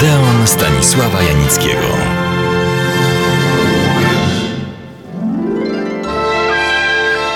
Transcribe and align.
Odeon 0.00 0.46
Stanisława 0.46 1.22
Janickiego. 1.22 1.88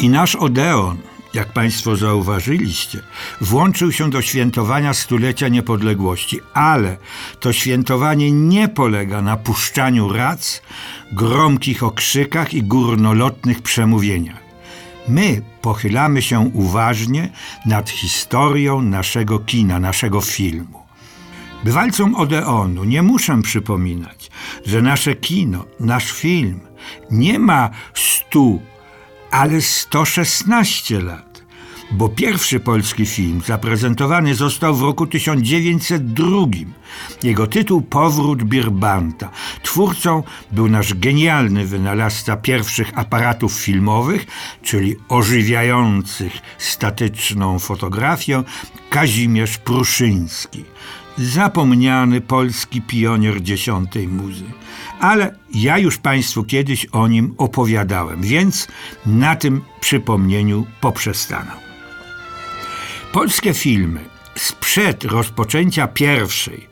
I 0.01 0.09
nasz 0.09 0.37
Odeon, 0.37 0.99
jak 1.35 1.53
Państwo 1.53 1.97
zauważyliście, 1.97 2.99
włączył 3.41 3.93
się 3.93 4.11
do 4.11 4.23
świętowania 4.23 4.95
stulecia 4.95 5.49
niepodległości, 5.49 6.41
ale 6.55 6.97
to 7.41 7.53
świętowanie 7.53 8.33
nie 8.33 8.69
polega 8.69 9.23
na 9.23 9.37
puszczaniu 9.37 10.13
rac, 10.13 10.63
gromkich 11.13 11.83
okrzykach 11.83 12.55
i 12.55 12.63
górnolotnych 12.63 13.63
przemówieniach. 13.63 14.41
My 15.09 15.43
pochylamy 15.63 16.23
się 16.23 16.39
uważnie 16.41 17.33
nad 17.67 17.91
historią 17.91 18.83
naszego 18.83 19.39
kina, 19.39 19.81
naszego 19.81 20.21
filmu. 20.21 20.84
Bywalcom 21.65 22.15
Odeonu 22.15 22.85
nie 22.85 23.03
muszę 23.03 23.43
przypominać, 23.43 24.31
że 24.67 24.83
nasze 24.83 25.15
kino, 25.15 25.65
nasz 25.81 26.13
film 26.13 26.61
nie 27.11 27.39
ma 27.39 27.71
stu, 27.95 28.63
ale 29.31 29.61
116 29.61 31.01
lat 31.01 31.35
bo 31.91 32.09
pierwszy 32.09 32.61
polski 32.61 33.07
film 33.07 33.41
zaprezentowany 33.47 34.35
został 34.35 34.75
w 34.75 34.83
roku 34.83 35.07
1902. 35.07 36.27
Jego 37.23 37.47
tytuł 37.47 37.83
Powrót 37.83 38.45
Birbanta. 38.45 39.31
Twórcą 39.63 40.23
był 40.53 40.69
nasz 40.69 40.95
genialny 40.95 41.67
wynalazca 41.67 42.37
pierwszych 42.37 42.99
aparatów 42.99 43.53
filmowych, 43.53 44.27
czyli 44.63 44.97
ożywiających 45.09 46.33
statyczną 46.59 47.59
fotografię, 47.59 48.43
Kazimierz 48.91 49.59
Pruszyński. 49.59 50.65
Zapomniany 51.19 52.21
polski 52.21 52.83
pionier 52.83 53.43
dziesiątej 53.43 54.09
muzy. 54.09 54.45
Ale 55.01 55.35
ja 55.55 55.79
już 55.79 55.99
Państwu 55.99 56.45
kiedyś 56.45 56.87
o 56.87 57.09
nim 57.09 57.35
opowiadałem, 57.39 58.23
więc 58.23 58.69
na 59.07 59.37
tym 59.37 59.63
przypomnieniu 59.81 60.67
poprzestanę. 60.81 61.53
Polskie 63.13 63.55
filmy 63.55 64.01
sprzed 64.35 65.05
rozpoczęcia 65.05 65.89
pierwszej, 65.89 66.67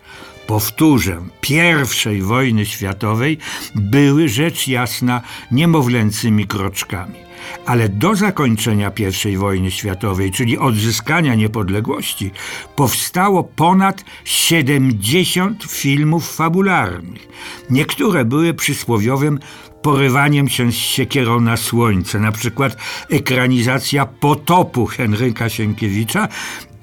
powtórzę, 0.47 1.23
pierwszej 1.41 2.23
wojny 2.23 2.67
światowej 2.67 3.39
były 3.75 4.29
rzecz 4.29 4.69
jasna 4.69 5.20
niemowlęcymi 5.51 6.47
kroczkami. 6.47 7.32
Ale 7.67 7.89
do 7.89 8.15
zakończenia 8.15 8.93
I 9.31 9.37
wojny 9.37 9.71
światowej, 9.71 10.31
czyli 10.31 10.59
odzyskania 10.59 11.35
niepodległości, 11.35 12.31
powstało 12.77 13.45
ponad 13.45 14.05
70 14.25 15.65
filmów 15.65 16.35
fabularnych. 16.37 17.29
Niektóre 17.70 18.25
były 18.25 18.55
przysłowiowym 18.55 19.39
porywaniem 19.83 20.48
się 20.48 20.73
z 20.73 20.75
siekierą 20.75 21.41
na 21.41 21.57
słońce, 21.57 22.19
na 22.19 22.33
przykład 22.33 22.77
ekranizacja 23.11 24.07
Potopu 24.07 24.87
Henryka 24.87 25.48
Sienkiewicza 25.48 26.29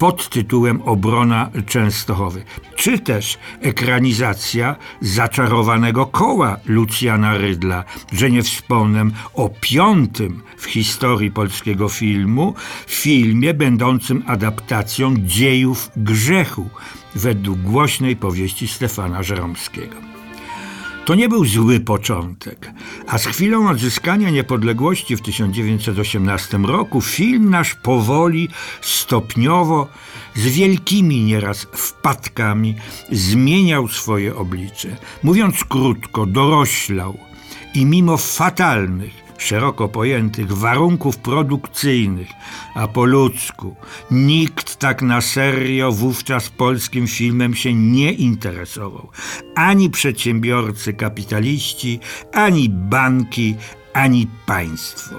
pod 0.00 0.28
tytułem 0.28 0.82
Obrona 0.82 1.50
Częstochowy, 1.66 2.44
czy 2.76 2.98
też 2.98 3.38
ekranizacja 3.60 4.76
Zaczarowanego 5.00 6.06
Koła 6.06 6.56
Lucjana 6.66 7.38
Rydla, 7.38 7.84
że 8.12 8.30
nie 8.30 8.42
wspomnę 8.42 9.04
o 9.34 9.50
piątym 9.60 10.42
w 10.56 10.64
historii 10.64 11.30
polskiego 11.30 11.88
filmu, 11.88 12.54
filmie 12.86 13.54
będącym 13.54 14.22
adaptacją 14.26 15.14
dziejów 15.18 15.90
grzechu 15.96 16.70
według 17.14 17.58
głośnej 17.60 18.16
powieści 18.16 18.68
Stefana 18.68 19.22
Żeromskiego. 19.22 19.96
To 21.10 21.14
nie 21.14 21.28
był 21.28 21.44
zły 21.44 21.80
początek, 21.80 22.70
a 23.06 23.18
z 23.18 23.26
chwilą 23.26 23.68
odzyskania 23.68 24.30
niepodległości 24.30 25.16
w 25.16 25.22
1918 25.22 26.58
roku 26.58 27.00
film 27.00 27.50
nasz 27.50 27.74
powoli, 27.74 28.48
stopniowo, 28.80 29.88
z 30.34 30.46
wielkimi 30.46 31.24
nieraz 31.24 31.66
wpadkami 31.72 32.74
zmieniał 33.12 33.88
swoje 33.88 34.36
oblicze. 34.36 34.96
Mówiąc 35.22 35.64
krótko, 35.64 36.26
doroślał 36.26 37.18
i 37.74 37.86
mimo 37.86 38.16
fatalnych, 38.16 39.29
szeroko 39.42 39.88
pojętych 39.88 40.52
warunków 40.52 41.18
produkcyjnych, 41.18 42.28
a 42.74 42.88
po 42.88 43.04
ludzku 43.04 43.76
nikt 44.10 44.76
tak 44.76 45.02
na 45.02 45.20
serio 45.20 45.92
wówczas 45.92 46.48
polskim 46.48 47.06
filmem 47.06 47.54
się 47.54 47.74
nie 47.74 48.12
interesował. 48.12 49.10
Ani 49.54 49.90
przedsiębiorcy 49.90 50.92
kapitaliści, 50.92 52.00
ani 52.32 52.68
banki, 52.68 53.54
ani 53.92 54.26
państwo. 54.46 55.14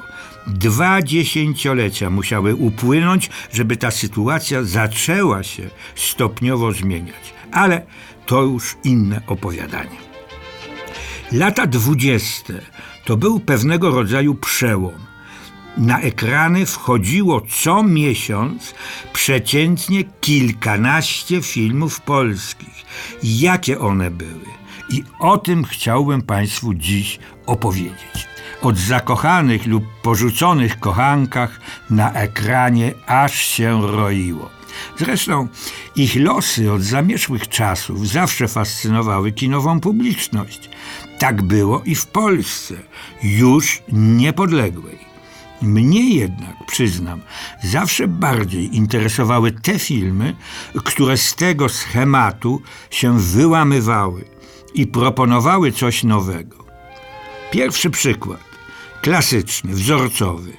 Dwa 0.48 1.02
dziesięciolecia 1.02 2.10
musiały 2.10 2.56
upłynąć, 2.56 3.30
żeby 3.52 3.78
ta 3.78 3.92
sytuacja 3.92 4.64
zaczęła 4.64 5.44
się 5.44 5.70
stopniowo 5.96 6.72
zmieniać. 6.72 7.34
Ale 7.52 7.86
to 8.26 8.42
już 8.42 8.78
inne 8.84 9.22
opowiadanie. 9.28 9.98
Lata 11.32 11.68
dwudzieste 11.68 12.62
to 13.12 13.18
był 13.18 13.40
pewnego 13.40 13.90
rodzaju 13.90 14.36
przełom. 14.36 14.94
Na 15.78 16.00
ekrany 16.00 16.66
wchodziło 16.66 17.42
co 17.42 17.84
miesiąc 17.84 18.74
przeciętnie 19.14 20.04
kilkanaście 20.04 21.42
filmów 21.42 22.02
polskich. 22.02 22.86
Jakie 23.24 23.80
one 23.80 24.12
były? 24.12 24.46
I 24.90 25.04
o 25.20 25.38
tym 25.38 25.64
chciałbym 25.64 26.22
Państwu 26.22 26.74
dziś 26.74 27.20
opowiedzieć. 27.46 28.28
Od 28.62 28.78
zakochanych 28.78 29.68
lub 29.68 29.84
porzuconych 30.02 30.80
kochankach 30.80 31.60
na 31.90 32.14
ekranie 32.14 32.94
aż 33.08 33.36
się 33.36 33.88
roiło. 33.88 34.50
Zresztą 34.98 35.48
ich 35.96 36.16
losy 36.16 36.72
od 36.72 36.82
zamierzchłych 36.82 37.48
czasów 37.48 38.08
zawsze 38.08 38.48
fascynowały 38.48 39.32
kinową 39.32 39.80
publiczność. 39.80 40.70
Tak 41.22 41.42
było 41.42 41.82
i 41.86 41.96
w 41.96 42.08
Polsce, 42.08 42.76
już 43.24 43.82
niepodległej. 43.92 44.98
Mnie 45.62 46.16
jednak, 46.16 46.56
przyznam, 46.68 47.22
zawsze 47.64 48.08
bardziej 48.08 48.76
interesowały 48.76 49.52
te 49.52 49.80
filmy, 49.80 50.36
które 50.86 51.18
z 51.18 51.36
tego 51.36 51.70
schematu 51.70 52.62
się 52.90 53.20
wyłamywały 53.20 54.26
i 54.74 54.88
proponowały 54.88 55.72
coś 55.72 56.04
nowego. 56.04 56.66
Pierwszy 57.52 57.90
przykład, 57.90 58.44
klasyczny, 59.02 59.74
wzorcowy. 59.74 60.54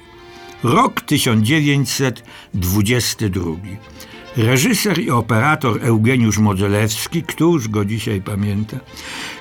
Rok 0.63 1.01
1922. 1.01 3.41
Reżyser 4.37 4.99
i 4.99 5.11
operator 5.11 5.79
Eugeniusz 5.85 6.37
Modzelewski, 6.37 7.23
któż 7.23 7.67
go 7.67 7.85
dzisiaj 7.85 8.21
pamięta, 8.21 8.77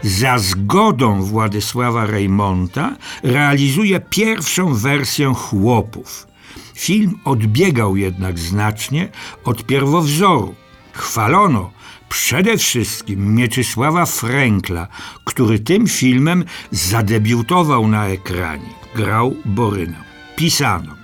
za 0.02 0.38
zgodą 0.38 1.22
Władysława 1.22 2.06
Reymonta 2.06 2.96
realizuje 3.22 4.00
pierwszą 4.00 4.74
wersję 4.74 5.32
Chłopów. 5.34 6.26
Film 6.74 7.18
odbiegał 7.24 7.96
jednak 7.96 8.38
znacznie 8.38 9.08
od 9.44 9.66
pierwowzoru. 9.66 10.54
Chwalono 10.92 11.70
przede 12.08 12.56
wszystkim 12.56 13.34
Mieczysława 13.34 14.06
Frękla, 14.06 14.88
który 15.24 15.58
tym 15.58 15.86
filmem 15.86 16.44
zadebiutował 16.70 17.88
na 17.88 18.06
ekranie. 18.06 18.74
Grał 18.94 19.36
Borynę. 19.44 20.04
Pisano. 20.36 20.94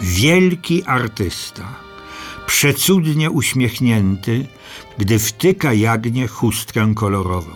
Wielki 0.00 0.84
artysta 0.84 1.89
przecudnie 2.50 3.30
uśmiechnięty, 3.30 4.46
gdy 4.98 5.18
wtyka 5.18 5.72
jagnię 5.72 6.26
chustkę 6.26 6.92
kolorową. 6.94 7.50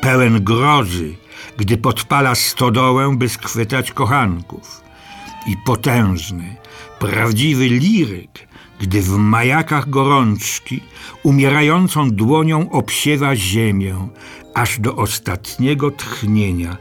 Pełen 0.00 0.44
grozy, 0.44 1.14
gdy 1.56 1.76
podpala 1.76 2.34
stodołę, 2.34 3.16
by 3.16 3.28
schwytać 3.28 3.92
kochanków. 3.92 4.80
I 5.46 5.56
potężny, 5.66 6.56
prawdziwy 6.98 7.68
liryk, 7.68 8.48
gdy 8.80 9.02
w 9.02 9.16
majakach 9.16 9.90
gorączki 9.90 10.80
umierającą 11.22 12.10
dłonią 12.10 12.70
obsiewa 12.70 13.36
ziemię, 13.36 14.08
aż 14.54 14.80
do 14.80 14.96
ostatniego 14.96 15.90
tchnienia, 15.90 16.76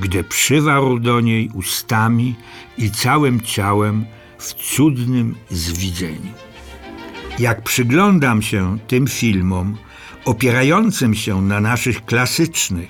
gdy 0.00 0.24
przywarł 0.24 0.98
do 0.98 1.20
niej 1.20 1.50
ustami 1.54 2.34
i 2.78 2.90
całym 2.90 3.40
ciałem 3.40 4.06
w 4.38 4.54
cudnym 4.54 5.34
zwidzeniu. 5.50 6.47
Jak 7.38 7.62
przyglądam 7.62 8.42
się 8.42 8.78
tym 8.86 9.06
filmom, 9.06 9.76
opierającym 10.24 11.14
się 11.14 11.42
na 11.42 11.60
naszych 11.60 12.04
klasycznych, 12.04 12.88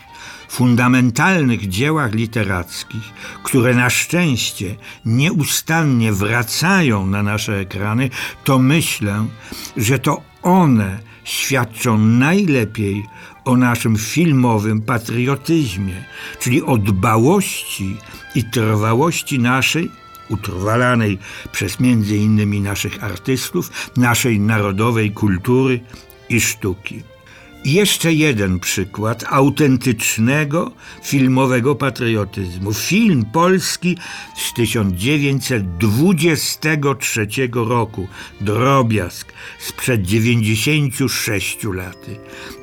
fundamentalnych 0.48 1.68
dziełach 1.68 2.14
literackich, 2.14 3.12
które 3.42 3.74
na 3.74 3.90
szczęście 3.90 4.76
nieustannie 5.04 6.12
wracają 6.12 7.06
na 7.06 7.22
nasze 7.22 7.60
ekrany, 7.60 8.10
to 8.44 8.58
myślę, 8.58 9.26
że 9.76 9.98
to 9.98 10.22
one 10.42 10.98
świadczą 11.24 11.98
najlepiej 11.98 13.06
o 13.44 13.56
naszym 13.56 13.96
filmowym 13.96 14.82
patriotyzmie, 14.82 16.04
czyli 16.40 16.62
o 16.62 16.78
dbałości 16.78 17.96
i 18.34 18.44
trwałości 18.44 19.38
naszej, 19.38 19.90
utrwalanej 20.28 21.18
przez 21.52 21.80
między 21.80 22.16
innymi 22.16 22.60
naszych 22.60 23.04
artystów, 23.04 23.90
naszej 23.96 24.40
narodowej 24.40 25.10
kultury 25.10 25.80
i 26.28 26.40
sztuki. 26.40 27.02
Jeszcze 27.64 28.12
jeden 28.12 28.60
przykład 28.60 29.24
autentycznego 29.28 30.72
filmowego 31.02 31.74
patriotyzmu. 31.74 32.74
Film 32.74 33.24
polski 33.32 33.96
z 34.36 34.54
1923 34.54 37.28
roku, 37.52 38.08
drobiazg 38.40 39.32
sprzed 39.58 40.02
96 40.02 41.64
lat, 41.64 42.06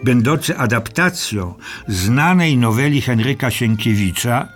będący 0.04 0.58
adaptacją 0.58 1.54
znanej 1.88 2.58
noweli 2.58 3.02
Henryka 3.02 3.52
Sienkiewicza, 3.52 4.48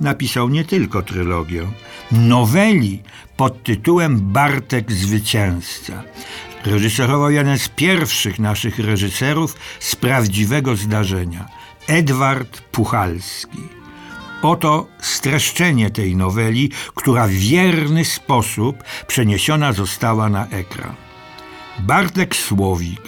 napisał 0.00 0.48
nie 0.48 0.64
tylko 0.64 1.02
trylogię, 1.02 1.66
noweli 2.12 3.02
pod 3.36 3.62
tytułem 3.62 4.20
Bartek 4.20 4.92
Zwycięzca. 4.92 6.02
Reżyserował 6.64 7.30
jeden 7.30 7.58
z 7.58 7.68
pierwszych 7.68 8.38
naszych 8.38 8.78
reżyserów 8.78 9.56
z 9.80 9.96
prawdziwego 9.96 10.76
zdarzenia, 10.76 11.48
Edward 11.86 12.60
Puchalski. 12.60 13.58
Oto 14.42 14.86
streszczenie 15.00 15.90
tej 15.90 16.16
noweli, 16.16 16.70
która 16.94 17.26
w 17.26 17.30
wierny 17.30 18.04
sposób 18.04 18.84
przeniesiona 19.06 19.72
została 19.72 20.28
na 20.28 20.46
ekran. 20.46 20.94
Bartek 21.78 22.36
Słowik, 22.36 23.02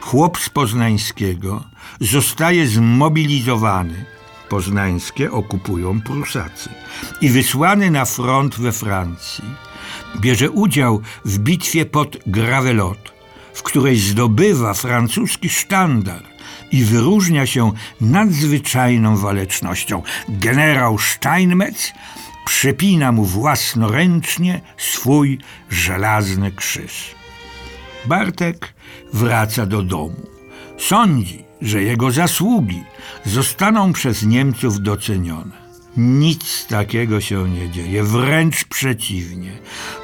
chłop 0.00 0.38
z 0.38 0.48
Poznańskiego, 0.48 1.64
zostaje 2.00 2.66
zmobilizowany. 2.66 4.11
Poznańskie 4.52 5.30
okupują 5.30 6.00
Prusacy 6.00 6.70
i 7.20 7.28
wysłany 7.28 7.90
na 7.90 8.04
front 8.04 8.58
we 8.58 8.72
Francji. 8.72 9.44
Bierze 10.20 10.50
udział 10.50 11.00
w 11.24 11.38
bitwie 11.38 11.86
pod 11.86 12.16
Gravelot, 12.26 13.12
w 13.54 13.62
której 13.62 13.96
zdobywa 13.96 14.74
francuski 14.74 15.48
sztandar 15.48 16.22
i 16.72 16.84
wyróżnia 16.84 17.46
się 17.46 17.72
nadzwyczajną 18.00 19.16
walecznością. 19.16 20.02
Generał 20.28 20.98
Steinmetz 20.98 21.92
przypina 22.46 23.12
mu 23.12 23.24
własnoręcznie 23.24 24.60
swój 24.76 25.38
żelazny 25.70 26.52
krzyż. 26.52 27.14
Bartek 28.06 28.74
wraca 29.12 29.66
do 29.66 29.82
domu. 29.82 30.26
Sądzi, 30.78 31.44
że 31.62 31.82
jego 31.82 32.10
zasługi 32.10 32.82
zostaną 33.24 33.92
przez 33.92 34.22
Niemców 34.22 34.80
docenione. 34.80 35.62
Nic 35.96 36.66
takiego 36.66 37.20
się 37.20 37.48
nie 37.48 37.70
dzieje, 37.70 38.02
wręcz 38.02 38.64
przeciwnie. 38.64 39.52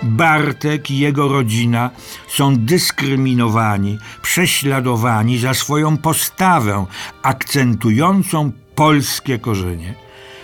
Bartek 0.02 0.90
i 0.90 0.98
jego 0.98 1.28
rodzina 1.28 1.90
są 2.28 2.56
dyskryminowani, 2.56 3.98
prześladowani 4.22 5.38
za 5.38 5.54
swoją 5.54 5.96
postawę 5.96 6.86
akcentującą 7.22 8.52
polskie 8.74 9.38
korzenie. 9.38 9.94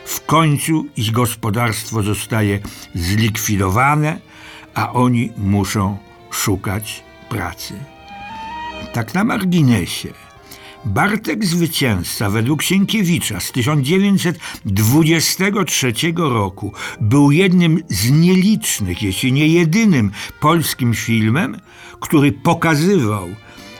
W 0.04 0.26
końcu 0.26 0.86
ich 0.96 1.10
gospodarstwo 1.10 2.02
zostaje 2.02 2.60
zlikwidowane, 2.94 4.20
a 4.74 4.92
oni 4.92 5.32
muszą 5.36 5.98
szukać 6.30 7.04
pracy. 7.28 7.74
Tak 8.92 9.14
na 9.14 9.24
marginesie. 9.24 10.23
Bartek 10.84 11.44
Zwycięzca 11.44 12.30
według 12.30 12.62
Sienkiewicza 12.62 13.40
z 13.40 13.52
1923 13.52 15.92
roku 16.16 16.72
był 17.00 17.30
jednym 17.30 17.82
z 17.88 18.10
nielicznych, 18.10 19.02
jeśli 19.02 19.32
nie 19.32 19.48
jedynym 19.48 20.10
polskim 20.40 20.94
filmem, 20.94 21.60
który 22.00 22.32
pokazywał, 22.32 23.28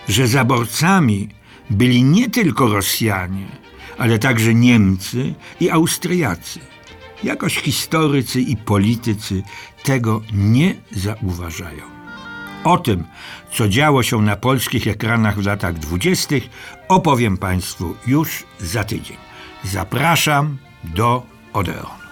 że 0.09 0.29
zaborcami 0.29 1.29
byli 1.71 2.05
nie 2.05 2.31
tylko 2.31 2.69
Rosjanie, 2.69 3.47
ale 3.99 4.19
także 4.19 4.55
Niemcy 4.55 5.35
i 5.61 5.71
Austriacy. 5.71 6.61
Jakoś 7.25 7.57
historycy 7.57 8.41
i 8.41 8.57
politycy 8.57 9.43
tego 9.83 10.21
nie 10.33 10.75
zauważają. 10.93 11.94
O 12.65 12.79
tym, 12.79 13.05
co 13.51 13.69
działo 13.69 14.03
się 14.03 14.23
na 14.23 14.37
polskich 14.37 14.89
ekranach 14.89 15.39
w 15.41 15.47
latach 15.47 15.79
dwudziestych, 15.79 16.49
opowiem 16.89 17.37
Państwu 17.37 17.97
już 18.07 18.45
za 18.59 18.85
tydzień. 18.85 19.17
Zapraszam 19.65 20.59
do 20.85 21.23
Odeon. 21.53 22.04